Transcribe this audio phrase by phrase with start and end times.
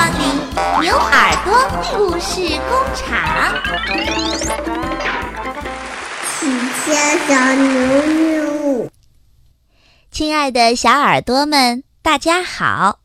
[0.00, 0.24] 光临
[0.80, 1.52] 牛耳朵
[1.92, 3.52] 故事工厂。
[6.40, 8.90] 亲爱小牛牛，
[10.10, 13.00] 亲爱的小耳朵们，大家好！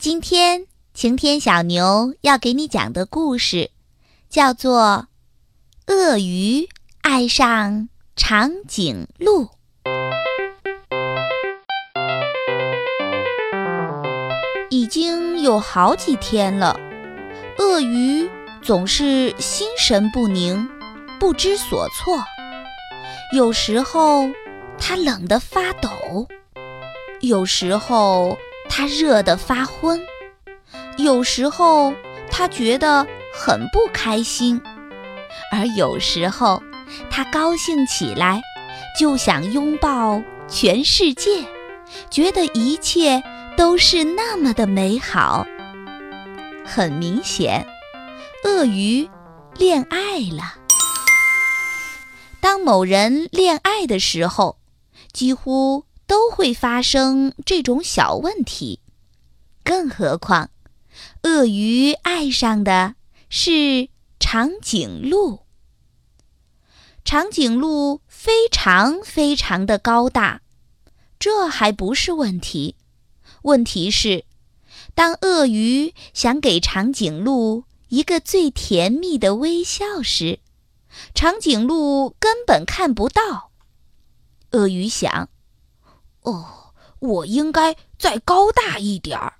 [0.00, 3.70] 今天晴天小牛要给你讲的故事，
[4.28, 5.06] 叫做
[5.94, 6.68] 《鳄鱼
[7.02, 9.44] 爱上长颈鹿》。
[14.76, 16.78] 已经有好几天了，
[17.56, 18.28] 鳄鱼
[18.60, 20.68] 总是心神不宁，
[21.18, 22.22] 不知所措。
[23.32, 24.28] 有时候
[24.78, 26.28] 它冷得发抖，
[27.20, 28.36] 有时候
[28.68, 29.98] 它热得发昏，
[30.98, 31.94] 有时候
[32.30, 34.60] 它觉得很不开心，
[35.50, 36.62] 而有时候
[37.08, 38.42] 它高兴起来，
[39.00, 41.46] 就想拥抱全世界，
[42.10, 43.22] 觉得一切。
[43.56, 45.46] 都是那么的美好。
[46.64, 47.66] 很明显，
[48.44, 49.08] 鳄鱼
[49.56, 50.56] 恋爱了。
[52.40, 54.58] 当某人恋爱的时候，
[55.12, 58.80] 几乎都会发生这种小问题。
[59.64, 60.50] 更何况，
[61.22, 62.94] 鳄鱼爱上的
[63.28, 63.88] 是
[64.20, 65.40] 长颈鹿。
[67.04, 70.42] 长颈鹿非常非常的高大，
[71.18, 72.75] 这还不是问题。
[73.46, 74.24] 问题是，
[74.96, 80.40] 当鳄鱼想给长颈鹿一个最甜蜜的微笑时，
[81.14, 83.52] 长颈鹿根本看不到。
[84.50, 85.28] 鳄鱼想
[86.22, 89.34] ：“哦，我应该再高大一点儿。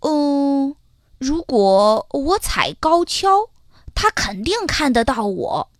[0.00, 0.74] 嗯，
[1.18, 3.50] 如果我踩高跷，
[3.94, 5.70] 它肯定看得到我。”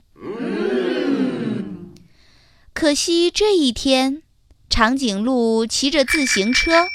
[2.73, 4.23] 可惜这一天，
[4.71, 6.87] 长颈鹿骑着自行车。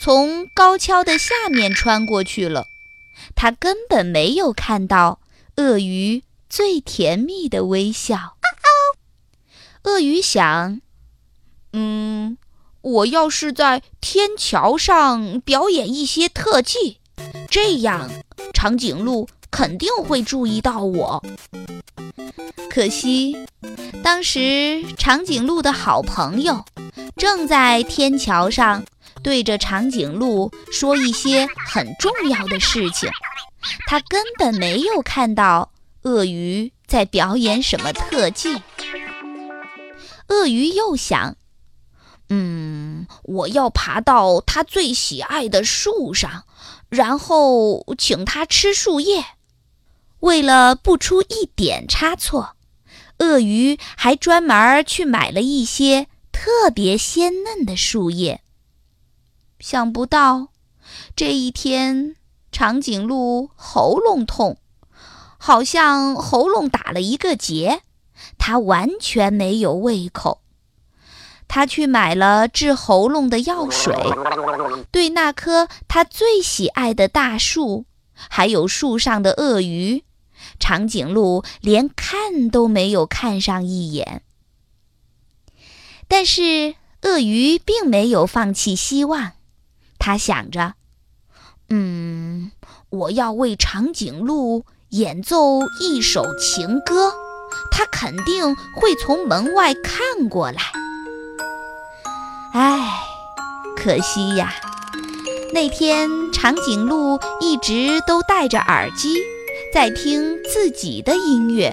[0.00, 2.66] 从高跷的下面穿过去了，
[3.34, 5.20] 他根本没有看到
[5.56, 8.36] 鳄鱼最甜蜜的微笑。
[9.84, 10.80] 鳄鱼想
[11.72, 12.36] ：“嗯，
[12.82, 16.98] 我要是在天桥上表演一些特技，
[17.50, 18.10] 这样
[18.52, 21.24] 长颈鹿肯定会注意到我。”
[22.68, 23.36] 可惜，
[24.02, 26.64] 当时长颈鹿的好朋友
[27.16, 28.84] 正在天桥上。
[29.22, 33.10] 对着长颈鹿说一些很重要的事情，
[33.86, 35.72] 他根本没有看到
[36.02, 38.62] 鳄鱼在表演什么特技。
[40.28, 41.36] 鳄鱼又想
[42.30, 46.44] ：“嗯，我要爬到它最喜爱的树上，
[46.88, 49.24] 然后请它吃树叶。”
[50.20, 52.54] 为了不出一点差错，
[53.18, 58.42] 鳄鱼还专门去买了一些特别鲜嫩的树叶。
[59.60, 60.48] 想不到，
[61.14, 62.16] 这一天，
[62.50, 64.56] 长颈鹿喉咙痛，
[65.36, 67.82] 好像喉咙打了一个结，
[68.38, 70.40] 它完全没有胃口。
[71.46, 73.94] 他去买了治喉咙的药水，
[74.90, 77.84] 对那棵他最喜爱的大树，
[78.14, 80.04] 还有树上的鳄鱼，
[80.58, 84.22] 长颈鹿连看都没有看上一眼。
[86.06, 89.32] 但是，鳄鱼并没有放弃希望。
[90.00, 90.72] 他想着，
[91.68, 92.50] 嗯，
[92.88, 97.12] 我要为长颈鹿演奏一首情歌，
[97.70, 100.60] 他肯定会从门外看过来。
[102.54, 103.04] 唉，
[103.76, 104.52] 可惜呀，
[105.52, 109.14] 那天长颈鹿一直都戴着耳机，
[109.72, 111.72] 在听自己的音乐，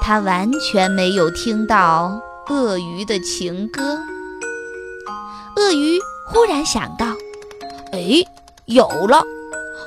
[0.00, 3.98] 他完全没有听到鳄鱼的情歌。
[5.56, 7.06] 鳄鱼忽然想到。
[7.92, 8.24] 哎，
[8.66, 9.24] 有了！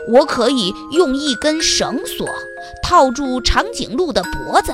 [0.10, 2.28] 我可以用一根绳索
[2.82, 4.74] 套住长颈鹿的脖子，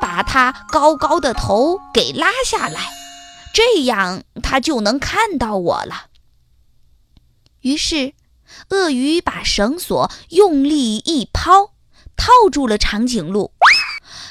[0.00, 2.80] 把它高高的头给拉下来，
[3.52, 6.06] 这样它就能看到我了。
[7.60, 8.14] 于是，
[8.70, 11.72] 鳄鱼把绳索用力一抛，
[12.16, 13.52] 套住了长颈鹿。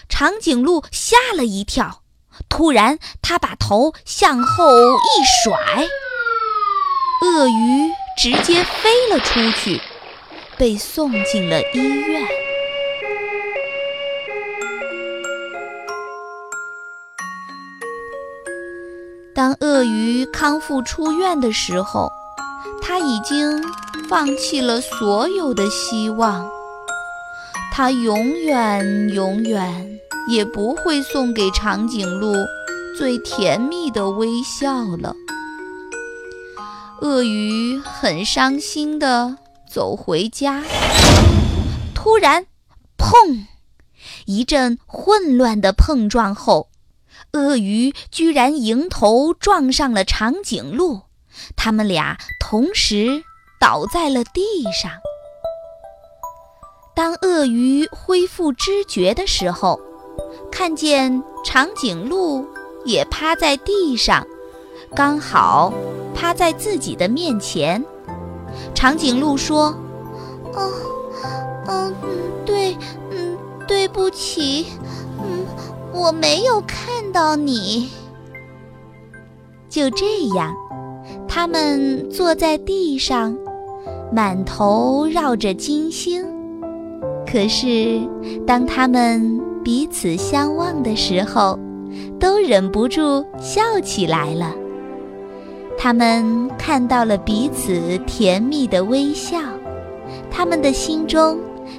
[0.10, 2.02] 长颈鹿吓了一跳，
[2.50, 5.88] 突然，它把头向后一甩，
[7.22, 7.92] 鳄鱼。
[8.18, 9.80] 直接飞了出去，
[10.58, 12.26] 被送进了医院。
[19.34, 22.10] 当鳄鱼康复出院的时候，
[22.82, 23.62] 他已经
[24.08, 26.50] 放弃了所有的希望。
[27.74, 32.34] 他永远、永远也不会送给长颈鹿
[32.98, 35.14] 最甜蜜的微笑了。
[37.02, 39.38] 鳄鱼很伤心地
[39.70, 40.64] 走回家。
[41.94, 42.46] 突然，
[42.98, 43.46] 砰！
[44.26, 46.70] 一阵混乱的碰撞后，
[47.34, 51.02] 鳄鱼居然迎头撞上了长颈鹿，
[51.56, 53.24] 他们俩同时
[53.60, 54.92] 倒在了地上。
[56.96, 59.80] 当鳄鱼恢复知觉的时候，
[60.50, 62.48] 看见长颈鹿
[62.86, 64.26] 也趴在地上，
[64.96, 65.74] 刚好
[66.14, 67.84] 趴在自己的面前。
[68.74, 69.76] 长颈鹿说
[70.56, 70.72] ：“哦，
[71.68, 71.94] 嗯，
[72.46, 72.78] 对，
[73.12, 73.38] 嗯，
[73.68, 74.68] 对不起，
[75.20, 75.46] 嗯，
[75.94, 77.90] 我没有看到你。”
[79.68, 80.06] 就这
[80.36, 80.56] 样，
[81.28, 83.38] 他们坐在地上，
[84.14, 86.26] 满头绕着金星。
[87.30, 88.00] 可是，
[88.48, 91.60] 当他们彼此相望的时候，
[92.18, 94.54] 都忍不住笑起来了。
[95.78, 99.38] 他们看到了彼此甜蜜的微笑，
[100.32, 101.38] 他们的心中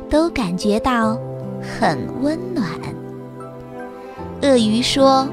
[0.08, 1.18] 都感觉到
[1.60, 2.66] 很温暖。
[4.42, 5.26] 鳄鱼说：“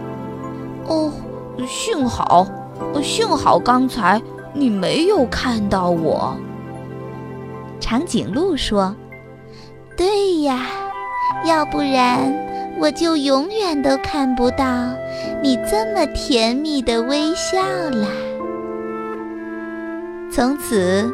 [0.87, 1.11] 哦，
[1.67, 2.47] 幸好，
[3.03, 4.21] 幸好刚才
[4.53, 6.35] 你没有看到我。”
[7.79, 8.95] 长颈鹿说。
[9.95, 10.65] 对呀，
[11.45, 12.33] 要不然
[12.79, 14.65] 我就永远都看不到
[15.43, 18.07] 你这么甜蜜的微笑了。
[20.35, 21.13] 从此，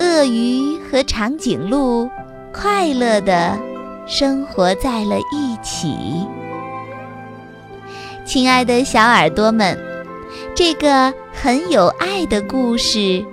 [0.00, 2.10] 鳄鱼和长颈鹿
[2.52, 3.56] 快乐地
[4.04, 6.26] 生活在了一起。
[8.26, 9.78] 亲爱的小耳朵们，
[10.56, 12.98] 这个很有爱的故事《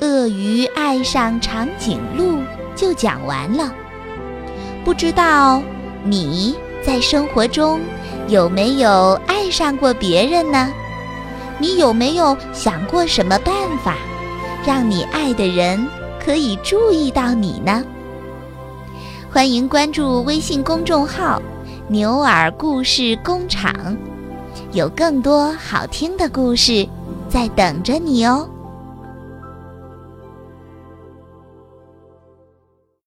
[0.00, 2.36] 鳄鱼爱上长颈鹿》
[2.76, 3.74] 就讲完了。
[4.84, 5.60] 不知道
[6.04, 6.54] 你
[6.86, 7.80] 在生活中
[8.28, 10.72] 有没有爱上过别人呢？
[11.58, 13.52] 你有没有想过什么办
[13.84, 13.96] 法，
[14.68, 15.82] 让你爱的人
[16.22, 17.82] 可以注意到你呢？
[19.32, 21.40] 欢迎关注微信公众号
[21.88, 23.72] “牛耳故事工厂”，
[24.72, 26.86] 有更多好听的故事
[27.30, 28.46] 在等着你哦。